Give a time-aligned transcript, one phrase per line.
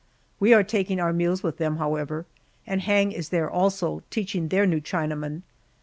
[0.39, 2.25] We are taking our meals with them, however,
[2.65, 5.43] and Hang is there also, teaching their new Chinaman.